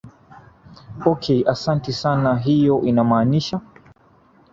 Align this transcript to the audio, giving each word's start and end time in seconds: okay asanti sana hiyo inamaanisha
okay 1.05 1.41
asanti 1.47 1.93
sana 1.93 2.35
hiyo 2.37 2.81
inamaanisha 2.81 3.61